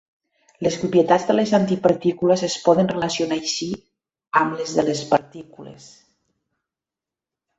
Les 0.67 0.77
propietats 0.83 1.25
de 1.31 1.35
les 1.35 1.51
antipartícules 1.57 2.43
es 2.47 2.55
poden 2.63 2.89
relacionar 2.93 3.37
així 3.41 3.67
amb 4.41 4.57
les 4.61 4.73
de 4.79 4.85
les 4.87 5.03
partícules. 5.13 5.89